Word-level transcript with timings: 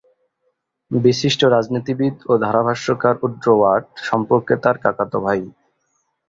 বিশিষ্ট 0.91 1.41
রাজনীতিবিদ 1.47 2.15
ও 2.25 2.43
ধারাভাষ্যকার 2.43 3.15
উড্রো 3.23 3.53
ওয়াট 3.57 3.85
সম্পর্কে 4.09 4.53
তার 4.63 4.75
কাকাতো 4.83 5.17
ভাই। 5.25 5.41